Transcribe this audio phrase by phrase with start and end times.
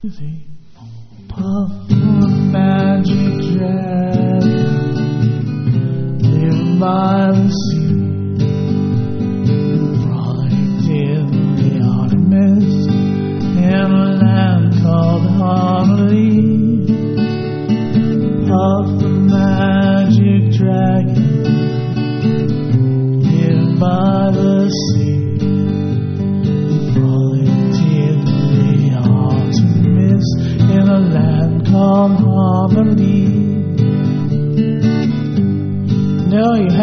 [0.00, 0.44] The
[1.26, 4.78] puff magic dragon
[6.78, 7.32] by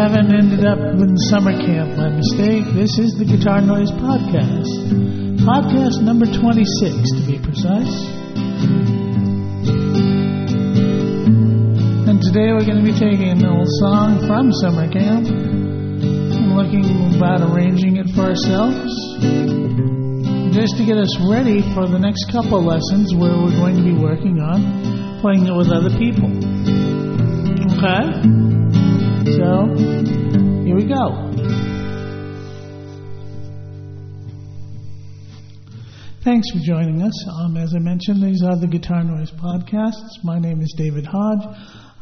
[0.06, 2.62] haven't ended up in summer camp by mistake.
[2.78, 4.70] This is the Guitar Noise Podcast.
[5.42, 7.90] Podcast number 26, to be precise.
[12.06, 17.16] And today we're going to be taking an old song from summer camp and looking
[17.16, 18.94] about arranging it for ourselves
[20.54, 23.92] just to get us ready for the next couple lessons where we're going to be
[23.92, 26.30] working on playing it with other people.
[27.74, 28.75] Okay?
[29.26, 29.66] So,
[30.64, 31.32] here we go.
[36.22, 37.12] Thanks for joining us.
[37.40, 40.22] Um, as I mentioned, these are the Guitar Noise podcasts.
[40.22, 41.42] My name is David Hodge.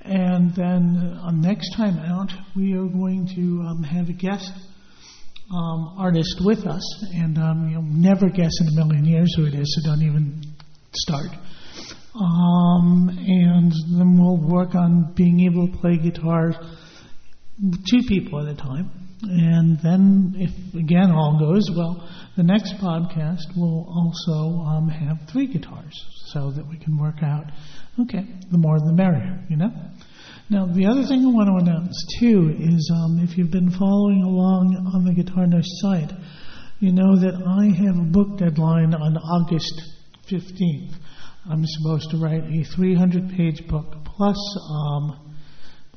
[0.02, 4.50] And then uh, next time out, we are going to um, have a guest
[5.54, 6.82] um, artist with us,
[7.14, 10.42] and um, you'll never guess in a million years who it is, so don't even
[10.92, 11.30] start.
[12.14, 16.52] Um, and then we'll work on being able to play guitar
[17.90, 18.90] two people at a time.
[19.22, 25.46] And then, if again all goes well, the next podcast will also um, have three
[25.46, 25.92] guitars
[26.32, 27.44] so that we can work out,
[28.00, 29.70] okay, the more the merrier, you know?
[30.48, 34.22] Now, the other thing I want to announce too is um, if you've been following
[34.22, 36.12] along on the Guitar Noise site,
[36.80, 39.82] you know that I have a book deadline on August
[40.30, 40.94] 15th.
[41.48, 44.38] I'm supposed to write a 300 page book plus,
[44.70, 45.29] um,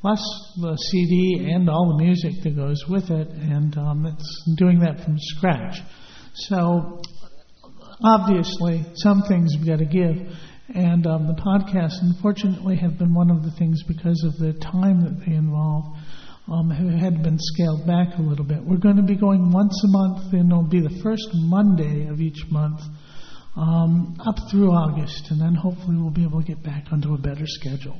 [0.03, 0.19] plus
[0.59, 4.99] the CD and all the music that goes with it, and um, it's doing that
[5.01, 5.77] from scratch.
[6.35, 7.01] So,
[8.03, 10.27] obviously, some things we've got to give.
[10.75, 15.03] And um, the podcasts, unfortunately, have been one of the things because of the time
[15.03, 15.95] that they involve.
[16.51, 18.59] Um, had been scaled back a little bit.
[18.61, 22.19] We're going to be going once a month, and it'll be the first Monday of
[22.19, 22.81] each month
[23.55, 27.17] um, up through August, and then hopefully we'll be able to get back onto a
[27.17, 27.97] better schedule.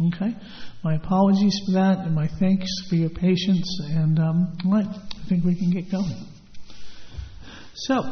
[0.00, 0.34] Okay?
[0.82, 5.44] My apologies for that, and my thanks for your patience, and um, right, I think
[5.44, 6.26] we can get going.
[7.74, 8.02] So,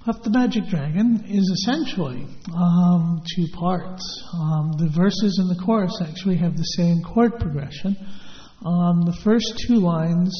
[0.00, 4.02] Puff the Magic Dragon is essentially um, two parts.
[4.34, 7.96] Um, the verses and the chorus actually have the same chord progression.
[8.64, 10.32] Um, the first two lines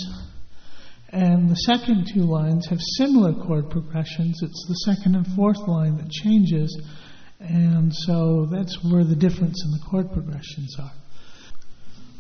[1.11, 4.39] and the second two lines have similar chord progressions.
[4.43, 6.71] It's the second and fourth line that changes,
[7.41, 10.93] and so that's where the difference in the chord progressions are.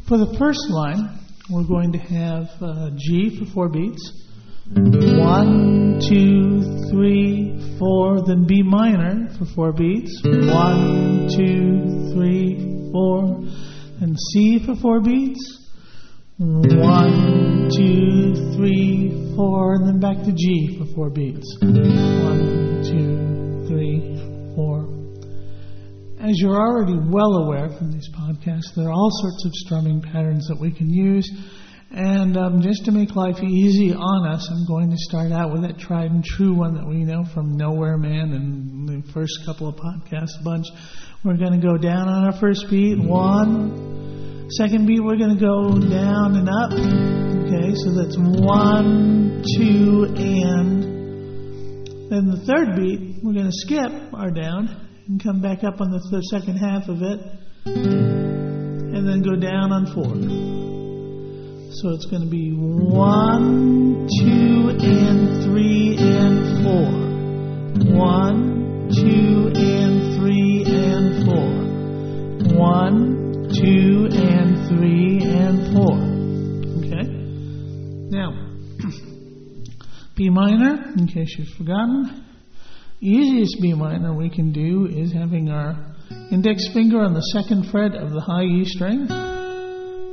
[0.09, 1.19] For the first line,
[1.51, 4.25] we're going to have uh, G for four beats.
[4.71, 10.21] One, two, three, four, then B minor for four beats.
[10.25, 13.41] One, two, three, four,
[13.99, 15.69] then C for four beats.
[16.39, 21.59] One, two, three, four, and then back to G for four beats.
[21.63, 23.18] One, two,
[26.29, 30.47] As you're already well aware from these podcasts, there are all sorts of strumming patterns
[30.49, 31.27] that we can use.
[31.91, 35.63] And um, just to make life easy on us, I'm going to start out with
[35.63, 39.69] that tried and true one that we know from Nowhere Man and the first couple
[39.69, 40.67] of podcasts bunch.
[41.25, 42.99] We're going to go down on our first beat.
[42.99, 44.51] one.
[44.51, 46.73] Second beat, we're going to go down and up.
[47.47, 50.83] Okay, so that's one, two, and.
[52.11, 55.91] Then the third beat, we're going to skip our down and come back up on
[55.91, 57.21] the th- second half of it,
[57.65, 60.15] and then go down on four.
[61.73, 67.09] So it's going to be one, two, and three, and four.
[67.97, 72.59] One, two, and three, and four.
[72.59, 73.19] One,
[73.55, 75.97] two and three and four.
[76.85, 77.07] Okay?
[78.11, 78.31] Now,
[80.17, 82.28] B minor, in case you've forgotten,
[83.01, 85.95] easiest B minor we can do is having our
[86.31, 89.07] index finger on the second fret of the high E string,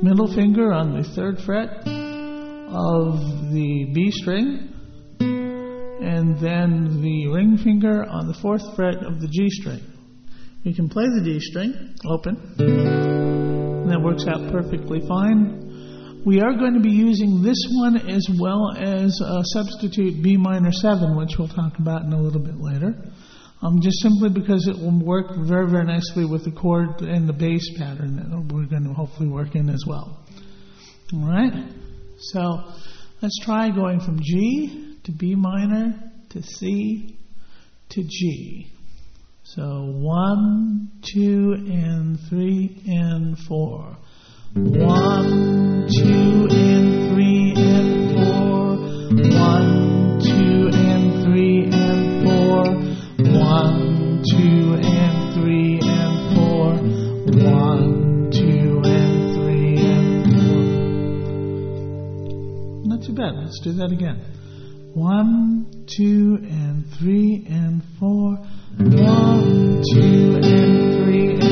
[0.02, 1.68] middle finger on the third fret
[2.68, 3.18] of
[3.52, 4.72] the B string,
[5.18, 9.80] and then the ring finger on the fourth fret of the G string.
[10.64, 15.65] We can play the D string open, and that works out perfectly fine.
[16.26, 20.72] We are going to be using this one as well as a substitute B minor
[20.72, 22.96] 7, which we'll talk about in a little bit later.
[23.62, 27.32] Um, just simply because it will work very, very nicely with the chord and the
[27.32, 30.26] bass pattern that we're going to hopefully work in as well.
[31.14, 31.72] All right?
[32.18, 32.72] So
[33.22, 37.20] let's try going from G to B minor to C
[37.90, 38.72] to G.
[39.44, 43.96] So one, two, and three, and four.
[44.56, 48.76] One, two, and three, and four.
[49.36, 52.64] One, two, and three, and four.
[53.38, 56.72] One, two, and three, and four.
[57.52, 60.64] One, two, and three, and four.
[62.86, 63.34] Not too bad.
[63.36, 64.22] Let's do that again.
[64.94, 68.38] One, two, and three, and four.
[68.78, 71.45] One, two, and three, and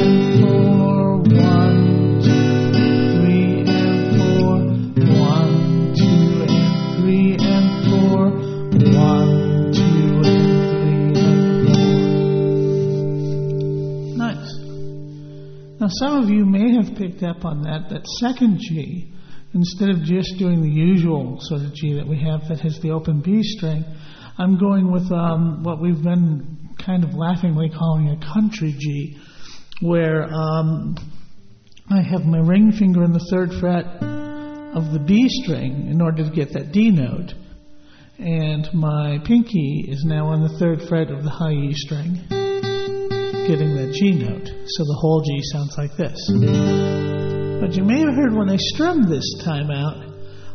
[15.84, 19.12] Now, some of you may have picked up on that, that second G,
[19.52, 22.92] instead of just doing the usual sort of G that we have that has the
[22.92, 23.84] open B string,
[24.38, 29.18] I'm going with um, what we've been kind of laughingly calling a country G,
[29.82, 30.96] where um,
[31.90, 36.24] I have my ring finger in the third fret of the B string in order
[36.24, 37.34] to get that D note,
[38.18, 42.43] and my pinky is now on the third fret of the high E string,
[43.46, 44.46] getting that G note.
[44.46, 46.18] So the whole G sounds like this.
[47.60, 50.04] But you may have heard when I strummed this time out,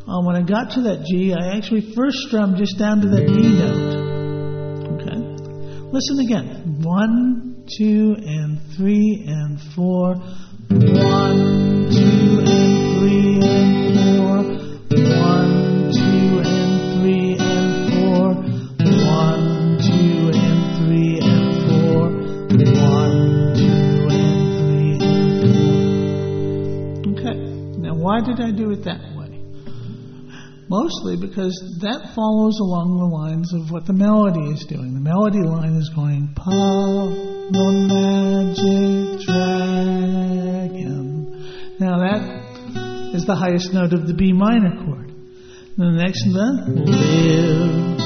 [0.08, 3.28] uh, when I got to that G, I actually first strummed just down to that
[3.28, 4.10] D note.
[5.02, 5.18] Okay?
[5.92, 6.82] Listen again.
[6.82, 10.16] One, two, and three, and four.
[10.70, 12.59] One, two, and
[28.20, 29.28] why did I do it that way?
[30.70, 34.94] mostly because that follows along the lines of what the melody is doing.
[34.94, 36.54] The melody line is going, Puff
[37.50, 41.02] the magic dragon.
[41.80, 42.22] Now that
[43.16, 45.12] is the highest note of the B minor chord.
[45.78, 47.98] the next one, live.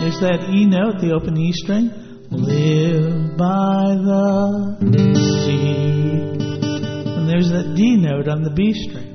[0.00, 1.90] There's that E note, the open E string.
[2.30, 4.78] Live by the
[5.44, 6.40] sea.
[7.04, 9.11] And there's that D note on the B string.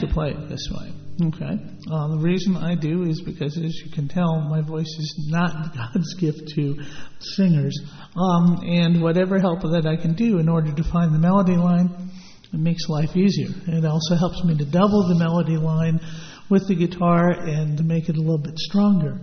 [0.00, 0.92] To play it this way,
[1.28, 1.60] okay?
[1.90, 5.74] Uh, the reason I do is because, as you can tell, my voice is not
[5.76, 6.76] God's gift to
[7.20, 7.78] singers.
[8.16, 12.10] Um, and whatever help that I can do in order to find the melody line,
[12.52, 13.48] It makes life easier.
[13.66, 16.00] It also helps me to double the melody line
[16.48, 19.18] with the guitar and to make it a little bit stronger.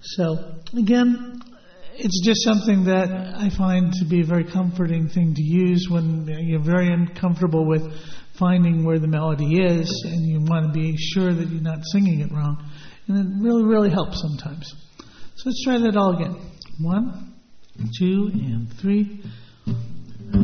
[0.00, 1.42] So, again,
[1.94, 6.28] it's just something that I find to be a very comforting thing to use when
[6.28, 7.82] you're very uncomfortable with
[8.38, 12.20] finding where the melody is and you want to be sure that you're not singing
[12.20, 12.64] it wrong.
[13.08, 14.72] And it really, really helps sometimes.
[15.34, 16.36] So let's try that all again.
[16.80, 17.34] One,
[17.98, 19.20] two, and three.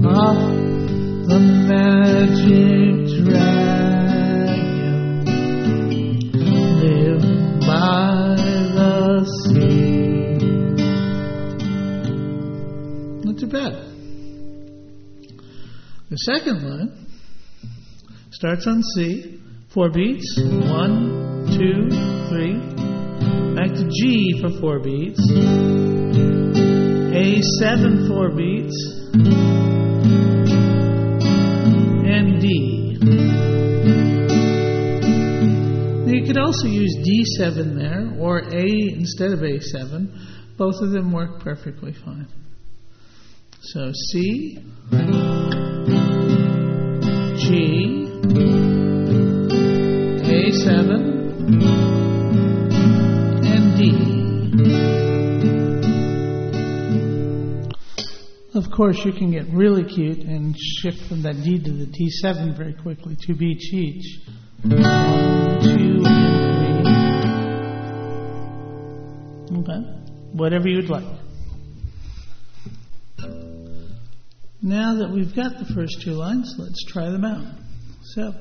[0.05, 3.65] Off the magic dragon
[6.81, 7.23] live
[7.61, 8.37] by
[8.77, 8.93] the
[9.41, 10.37] sea.
[13.25, 13.73] Not too bad.
[16.11, 16.91] The second line
[18.31, 19.41] starts on C,
[19.73, 20.39] four beats.
[20.39, 21.89] One, two,
[22.29, 22.59] three.
[23.55, 25.21] Back to G for four beats.
[27.15, 29.74] A7 four beats.
[36.25, 38.65] You could also use D7 there or A
[38.97, 40.57] instead of A7.
[40.57, 42.29] Both of them work perfectly fine.
[43.61, 44.59] So C,
[47.37, 48.09] G,
[50.25, 50.91] A7,
[53.45, 53.83] and D.
[58.55, 62.57] Of course, you can get really cute and shift from that D to the D7
[62.57, 64.21] very quickly, two beats each.
[64.63, 66.14] One, two,
[70.35, 71.05] Whatever you'd like.
[74.61, 77.55] Now that we've got the first two lines, let's try them out.
[78.03, 78.35] So,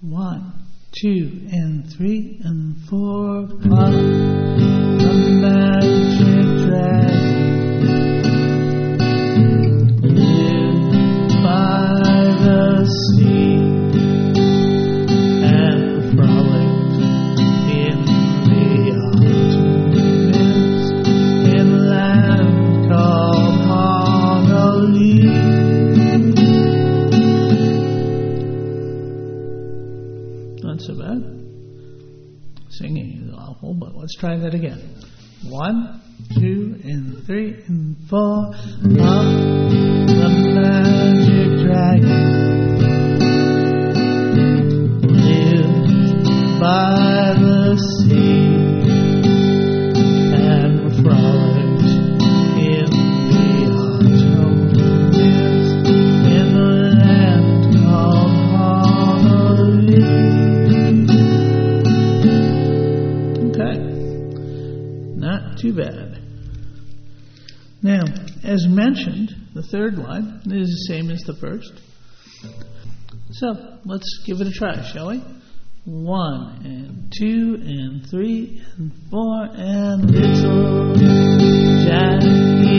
[0.00, 0.66] one,
[1.00, 3.94] two, and three, and four, five.
[5.42, 7.52] Magic dragon
[11.42, 12.84] by the
[13.16, 13.51] sea
[34.22, 34.80] try that again.
[35.48, 36.00] One,
[36.38, 38.54] two, and three, and four.
[38.54, 39.24] Up
[40.06, 42.22] the magic dragon
[45.10, 47.41] lived by
[68.52, 71.72] as mentioned, the third line is the same as the first.
[73.30, 75.22] So, let's give it a try, shall we?
[75.84, 80.94] One and two and three and four and little
[81.84, 82.71] Jackie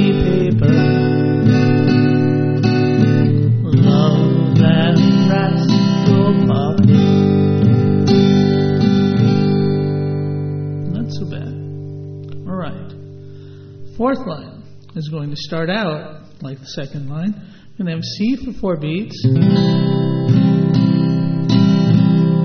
[15.35, 17.33] to start out like the second line.
[17.79, 19.19] We're going to have C for four beats.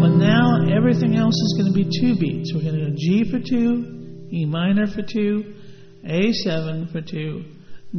[0.01, 2.53] But now everything else is going to be two beats.
[2.55, 5.55] We're going to go G for two, E minor for two,
[6.07, 7.45] A7 for two,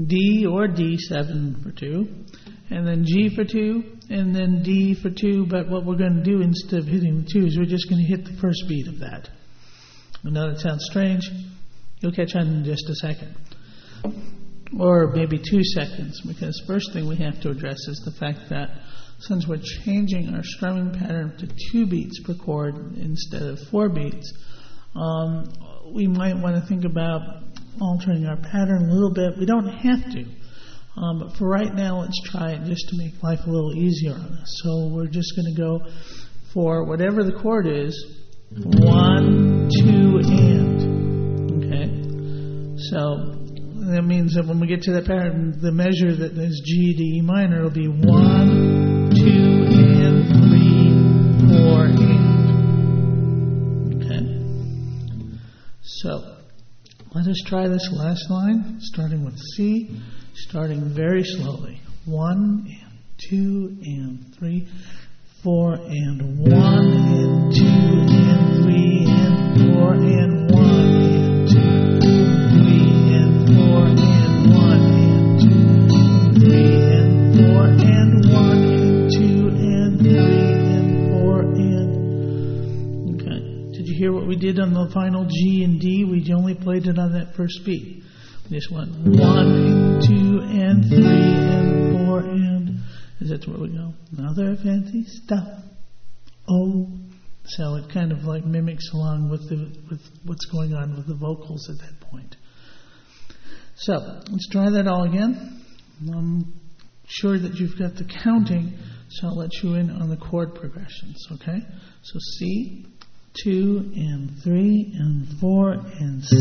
[0.08, 2.08] D or D7 for two,
[2.72, 5.46] and then G for two, and then D for two.
[5.46, 8.02] But what we're going to do instead of hitting the two is we're just going
[8.02, 9.30] to hit the first beat of that.
[10.26, 11.30] I know that sounds strange.
[12.00, 13.36] You'll catch on in just a second.
[14.78, 18.70] Or maybe two seconds, because first thing we have to address is the fact that
[19.20, 24.32] since we're changing our strumming pattern to two beats per chord instead of four beats,
[24.96, 25.52] um,
[25.94, 27.22] we might want to think about
[27.82, 29.38] altering our pattern a little bit.
[29.40, 30.26] We don't have to.
[30.96, 34.14] Um, but for right now, let's try it just to make life a little easier
[34.14, 34.62] on us.
[34.64, 35.80] So we're just going to go
[36.54, 37.94] for whatever the chord is
[38.52, 41.64] one, two, and.
[41.64, 42.80] Okay?
[42.90, 43.39] So
[43.96, 47.04] that means that when we get to that pattern, the measure that is G to
[47.04, 50.92] E minor will be one, two, and three,
[51.50, 52.30] four, and.
[54.04, 54.24] Okay?
[55.82, 56.38] So
[57.14, 59.90] let us try this last line, starting with C,
[60.36, 61.82] starting very slowly.
[62.06, 64.68] One, and two, and three,
[65.44, 70.39] four, and one, and two, and three, and four, and
[84.00, 86.06] hear what we did on the final G and D?
[86.06, 88.02] We only played it on that first beat.
[88.50, 92.80] We just went one and two and three and four and
[93.20, 93.92] is that where we go?
[94.18, 95.48] Another fancy stuff.
[96.50, 96.88] Oh,
[97.44, 101.16] so it kind of like mimics along with the with what's going on with the
[101.16, 102.38] vocals at that point.
[103.76, 105.62] So let's try that all again.
[106.14, 106.54] I'm
[107.06, 108.78] sure that you've got the counting,
[109.10, 111.28] so I'll let you in on the chord progressions.
[111.34, 111.60] Okay,
[112.02, 112.86] so C,
[113.44, 116.36] two and three and four and C.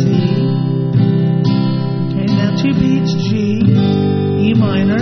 [2.08, 3.60] Okay, now two beats G,
[4.48, 4.98] E minor,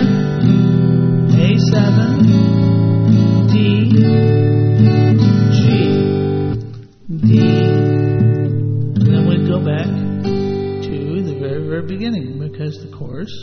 [1.33, 2.27] A7,
[3.51, 3.55] D,
[5.53, 5.59] G,
[7.17, 7.39] D,
[8.93, 9.87] and then we go back
[10.83, 13.33] to the very, very beginning because the chorus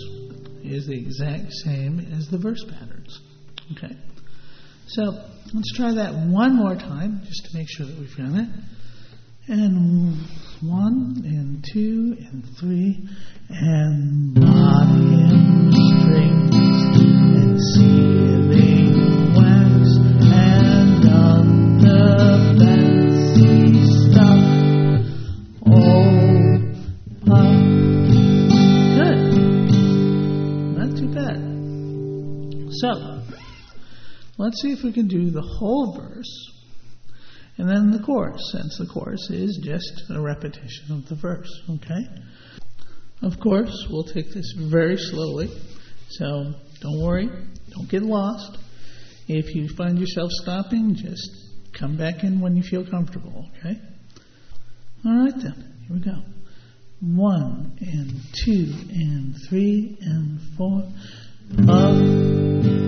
[0.62, 3.20] is the exact same as the verse patterns.
[3.72, 3.96] Okay,
[4.86, 5.02] so
[5.54, 8.48] let's try that one more time just to make sure that we've done it.
[9.46, 10.16] And
[10.62, 13.06] one and two and three
[13.50, 18.13] and bottom strings and ceiling
[34.54, 36.52] let's see if we can do the whole verse
[37.58, 42.06] and then the chorus, since the chorus is just a repetition of the verse, okay?
[43.22, 45.48] Of course, we'll take this very slowly,
[46.10, 47.28] so don't worry,
[47.70, 48.58] don't get lost.
[49.26, 51.30] If you find yourself stopping, just
[51.78, 53.80] come back in when you feel comfortable, okay?
[55.04, 56.22] All right then, here we go.
[57.00, 60.82] One and two and three and four.
[61.68, 62.83] Up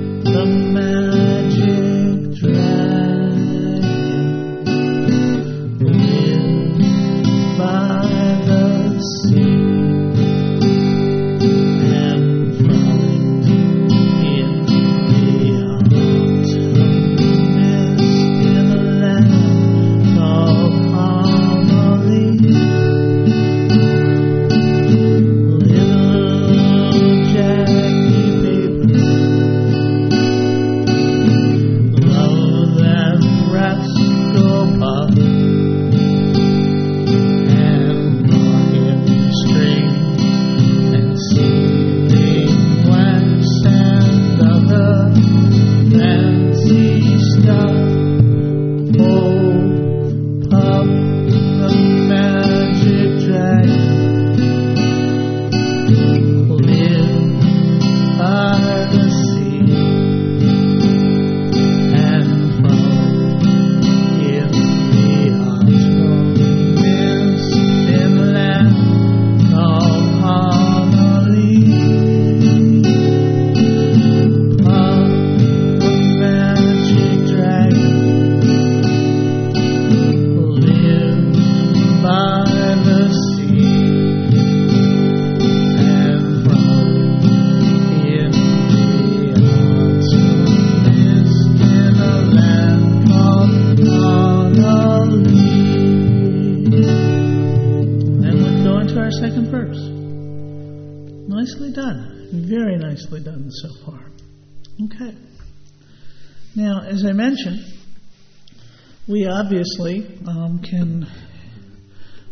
[109.26, 111.04] we obviously um, can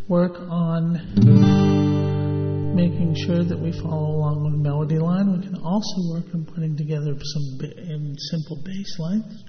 [0.09, 0.92] work on
[2.76, 5.33] making sure that we follow along with melody line.
[5.33, 7.59] We can also work on putting together some
[8.30, 9.42] simple bass lines.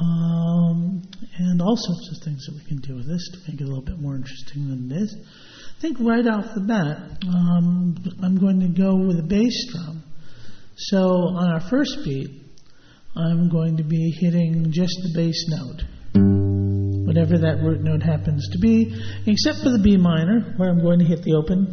[0.00, 1.02] Um,
[1.38, 3.68] and all sorts of things that we can do with this to make it a
[3.68, 5.16] little bit more interesting than it is.
[5.78, 10.02] I think right off the bat, um, I'm going to go with a bass drum.
[10.76, 10.98] So
[11.38, 12.30] on our first beat,
[13.14, 15.82] I'm going to be hitting just the bass note,
[17.18, 18.94] whatever that root note happens to be,
[19.26, 21.72] except for the B minor, where I'm going to hit the open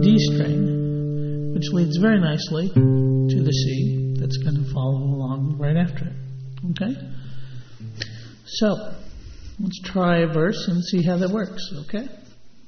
[0.00, 5.76] D string, which leads very nicely to the C that's going to follow along right
[5.76, 6.12] after it.
[6.70, 6.94] Okay?
[8.46, 8.94] So,
[9.58, 12.06] let's try a verse and see how that works, okay?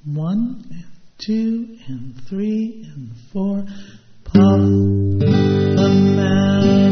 [0.05, 0.85] One and
[1.25, 3.65] two and three and four.
[4.25, 4.35] Puff
[5.21, 6.88] the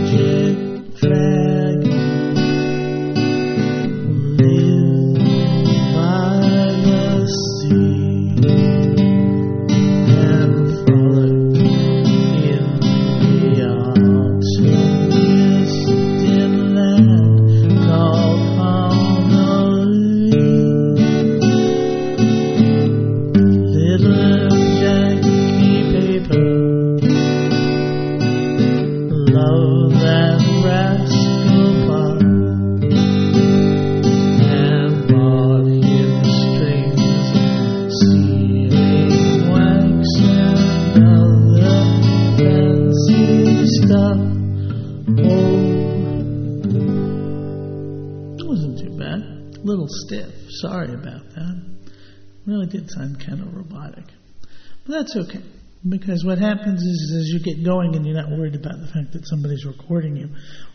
[55.06, 55.42] that's okay.
[55.88, 59.12] Because what happens is, as you get going and you're not worried about the fact
[59.12, 60.28] that somebody's recording you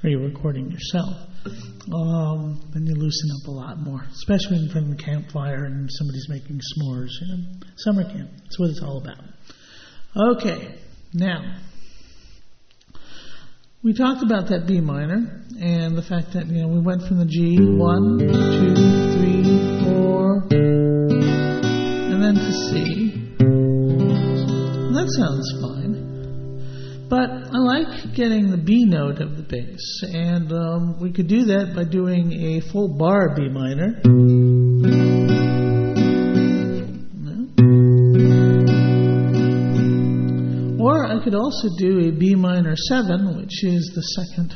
[0.03, 1.27] or you're recording yourself,
[1.91, 5.89] um, then you loosen up a lot more, especially in front of the campfire and
[5.91, 7.09] somebody's making s'mores.
[7.19, 7.43] You know?
[7.75, 9.19] Summer camp, that's what it's all about.
[10.37, 10.79] Okay,
[11.13, 11.57] now,
[13.83, 17.17] we talked about that B minor and the fact that, you know, we went from
[17.17, 18.75] the G, one, two,
[19.17, 19.43] three,
[19.83, 23.10] four, and then to C.
[25.01, 27.07] That sounds fine.
[27.09, 31.45] But I like getting the B note of the bass, and um, we could do
[31.45, 33.99] that by doing a full bar B minor.
[40.79, 44.53] Or I could also do a B minor 7, which is the second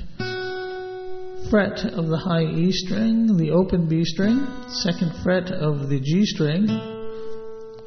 [1.49, 6.23] fret of the high E string, the open B string, second fret of the G
[6.23, 6.69] string,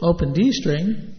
[0.03, 1.15] open D string,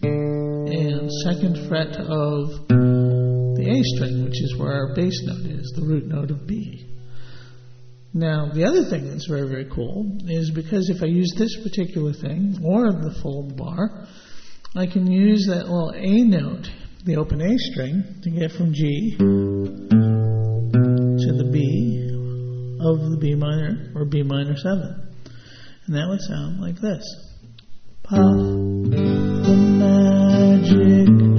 [0.72, 5.82] and second fret of the A string, which is where our bass note is, the
[5.82, 6.86] root note of B.
[8.12, 12.12] Now, the other thing that's very, very cool is because if I use this particular
[12.12, 14.06] thing, or the full bar,
[14.74, 16.68] I can use that little A note,
[17.04, 19.24] the open A string, to get from G to
[21.36, 22.08] the B
[22.80, 25.08] of the B minor, or B minor 7.
[25.86, 27.04] And that would sound like this.
[30.70, 31.38] And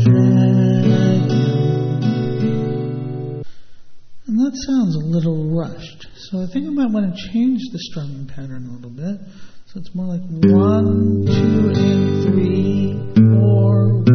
[4.28, 6.08] that sounds a little rushed.
[6.15, 9.22] So I think I might want to change the strumming pattern a little bit.
[9.67, 14.06] So it's more like one, two, and three, four, one,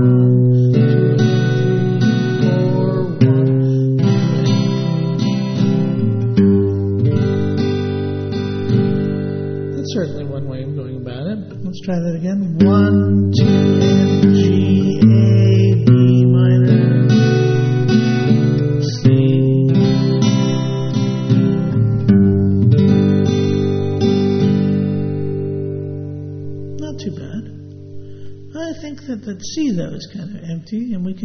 [0.74, 1.57] two, and three,
[2.44, 3.96] four, one,
[5.16, 5.64] two,
[8.68, 9.76] three.
[9.76, 11.38] That's certainly one way of going about it.
[11.64, 12.59] Let's try that again.
[12.61, 14.56] One, two, and G,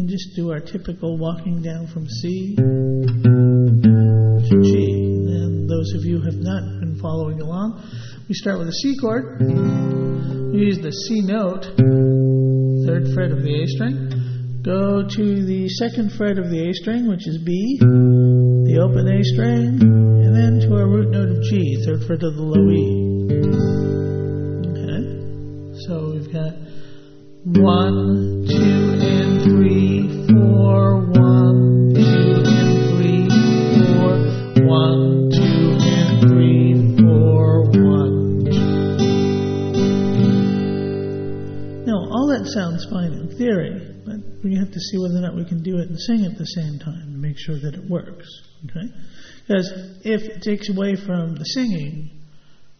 [0.01, 2.63] can just do our typical walking down from C to
[4.63, 4.73] G.
[5.29, 7.87] And those of you who have not been following along,
[8.27, 9.37] we start with a C chord.
[9.39, 11.65] We use the C note,
[12.87, 14.09] third fret of the A string.
[14.65, 19.21] Go to the second fret of the A string, which is B, the open A
[19.21, 23.29] string, and then to our root note of G, third fret of the low E.
[24.65, 25.05] Okay?
[25.85, 26.57] So we've got
[27.45, 29.30] one, two, and
[30.31, 33.27] four, one, two, and three,
[33.91, 34.15] four,
[34.65, 38.71] one, two, and three, four, one, two.
[41.85, 45.35] Now, all that sounds fine in theory, but we have to see whether or not
[45.35, 47.89] we can do it and sing at the same time to make sure that it
[47.89, 48.27] works.
[48.65, 48.87] Okay?
[49.47, 49.67] Because
[50.05, 52.21] if it takes away from the singing,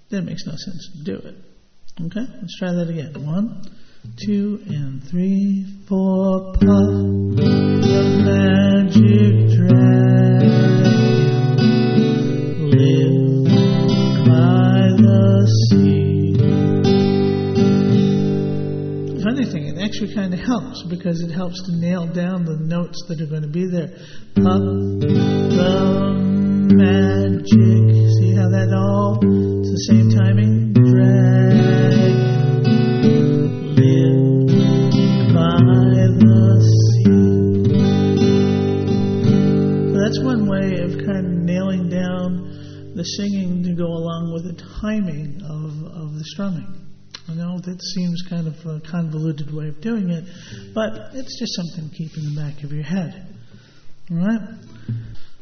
[0.10, 1.36] then it makes no sense to do it.
[2.00, 2.26] Okay?
[2.40, 3.26] Let's try that again.
[3.26, 3.64] One,
[4.26, 6.54] two, and three, four.
[6.54, 7.52] Puff the
[8.26, 10.62] magic dragon.
[12.70, 13.46] Live
[14.26, 15.22] by the
[15.70, 16.34] sea.
[19.18, 23.04] If anything, it actually kind of helps because it helps to nail down the notes
[23.08, 23.90] that are going to be there.
[24.36, 24.62] Puff
[25.02, 26.22] the
[26.74, 27.92] magic.
[28.20, 30.74] See how that all, it's the same timing?
[30.74, 32.31] Dragon.
[36.22, 36.62] The.
[39.94, 44.46] So that's one way of kind of nailing down the singing to go along with
[44.46, 46.68] the timing of, of the strumming.
[47.30, 50.26] I know that seems kind of a convoluted way of doing it,
[50.74, 53.28] but it's just something to keep in the back of your head.
[54.12, 54.42] All right?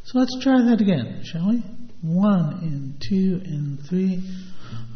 [0.04, 1.64] So let's try that again, shall we?
[2.02, 4.22] One and two and three.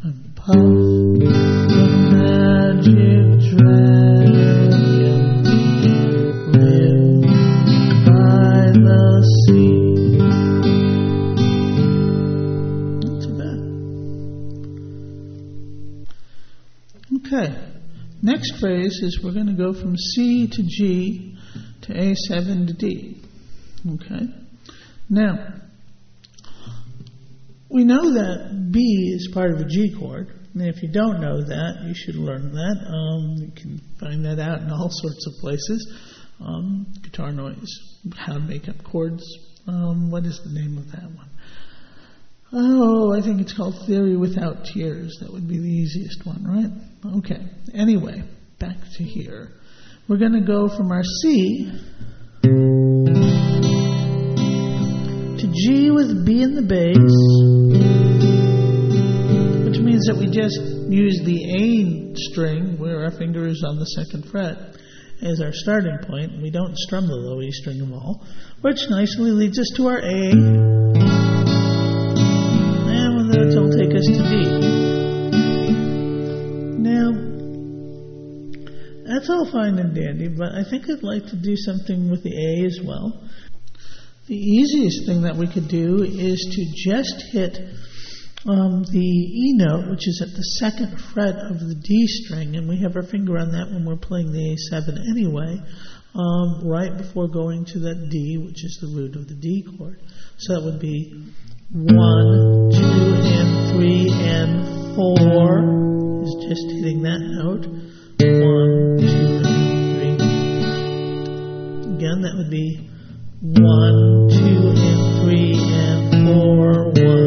[0.04, 1.80] And puff the
[2.12, 4.13] magic.
[18.34, 21.38] Next phrase is we're going to go from C to G
[21.82, 23.22] to A7 to D.
[23.88, 24.26] Okay.
[25.08, 25.54] Now,
[27.70, 30.32] we know that B is part of a G chord.
[30.52, 32.76] And if you don't know that, you should learn that.
[32.88, 35.94] Um, you can find that out in all sorts of places.
[36.40, 37.70] Um, guitar noise,
[38.16, 39.22] how to make up chords.
[39.68, 41.30] Um, what is the name of that one?
[42.56, 45.18] Oh, I think it's called Theory Without Tears.
[45.20, 46.70] That would be the easiest one, right?
[47.18, 47.40] Okay.
[47.74, 48.22] Anyway,
[48.60, 49.48] back to here.
[50.08, 51.72] We're going to go from our C
[55.38, 56.94] to G with B in the bass,
[59.66, 60.60] which means that we just
[60.92, 64.76] use the A string where our finger is on the second fret
[65.22, 66.40] as our starting point.
[66.40, 68.24] We don't strum the low E string of all,
[68.60, 71.23] which nicely leads us to our A.
[73.54, 74.34] That, it'll take us to D.
[76.82, 77.14] Now,
[79.06, 82.34] that's all fine and dandy, but I think I'd like to do something with the
[82.34, 83.22] A as well.
[84.26, 87.56] The easiest thing that we could do is to just hit
[88.46, 92.68] um, the E note, which is at the second fret of the D string, and
[92.68, 95.60] we have our finger on that when we're playing the A7 anyway,
[96.14, 100.00] um, right before going to that D, which is the root of the D chord.
[100.38, 101.24] So that would be
[101.70, 105.64] one, two, and three, and four
[106.22, 107.66] is just hitting that note.
[108.20, 110.14] One, two, three.
[111.96, 112.88] Again, that would be
[113.40, 117.24] one, two, and three, and four, one.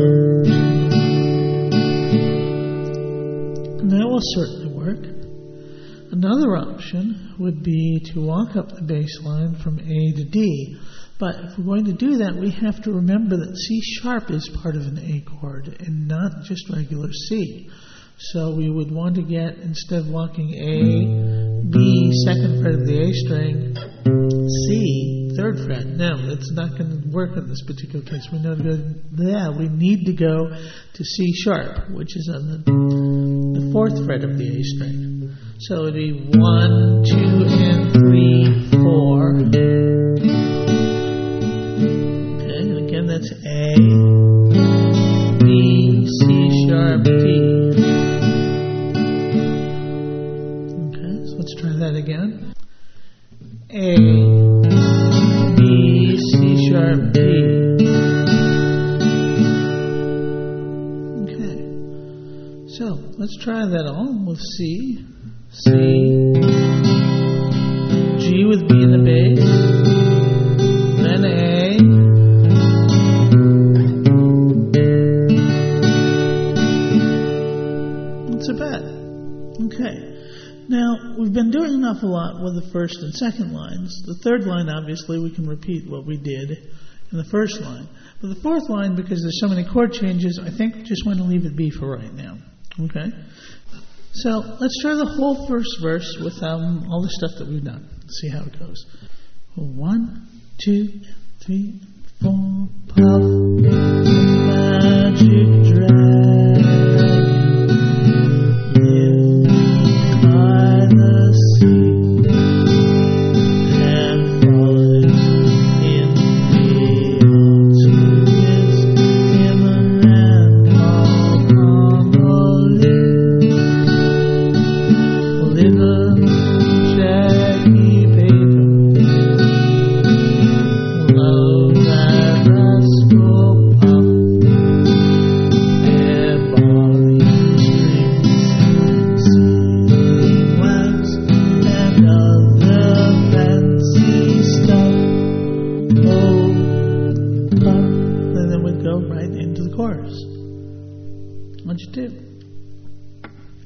[3.82, 5.04] And that will certainly work.
[6.12, 10.78] Another option would be to walk up the bass line from A to D.
[11.20, 14.50] But if we're going to do that, we have to remember that C sharp is
[14.62, 17.70] part of an A chord and not just regular C.
[18.20, 23.02] So we would want to get, instead of walking A, B, second fret of the
[23.02, 23.76] A string,
[24.68, 25.86] C, third fret.
[25.86, 28.28] No, it's not going to work in this particular case.
[28.32, 28.78] We know to go
[29.12, 29.52] there.
[29.58, 34.38] We need to go to C sharp, which is on the, the fourth fret of
[34.38, 35.36] the A string.
[35.60, 39.77] So it'd be one, two, and three, four.
[64.38, 65.06] With C,
[65.50, 65.72] C,
[68.20, 69.40] G with B in the bass,
[71.02, 71.78] then A,
[78.30, 78.84] not so bad.
[79.66, 79.96] Okay.
[80.70, 84.04] Now, we've been doing an awful lot with the first and second lines.
[84.06, 86.52] The third line, obviously, we can repeat what we did
[87.12, 87.88] in the first line.
[88.22, 91.20] But the fourth line, because there's so many chord changes, I think we just want
[91.20, 92.38] to leave it be for right now.
[92.80, 93.12] Okay?
[94.24, 97.88] So let's try the whole first verse with um, all the stuff that we've done.
[98.10, 98.84] See how it goes.
[99.56, 100.28] One,
[100.64, 101.02] two,
[101.46, 101.80] three,
[102.22, 102.68] four.
[102.88, 104.07] Puff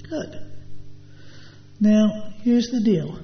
[0.10, 0.52] Good.
[1.80, 3.20] Now, here's the deal.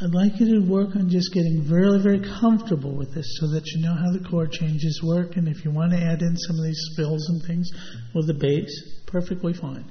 [0.00, 3.64] I'd like you to work on just getting very, very comfortable with this so that
[3.66, 5.36] you know how the chord changes work.
[5.36, 7.70] And if you want to add in some of these spills and things
[8.14, 8.70] with the bass,
[9.06, 9.86] perfectly fine.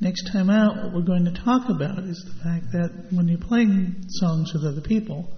[0.00, 3.38] Next time out, what we're going to talk about is the fact that when you're
[3.38, 5.28] playing songs with other people,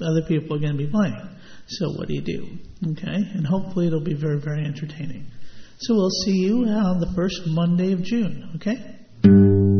[0.00, 1.20] other people are going to be playing.
[1.68, 2.58] So what do you do?
[2.92, 3.22] Okay?
[3.34, 5.26] And hopefully it'll be very, very entertaining.
[5.86, 9.73] So we'll see you on the first Monday of June, okay?